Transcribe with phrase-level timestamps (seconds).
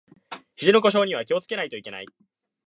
[0.55, 2.07] ひじの故障には気をつけないといけない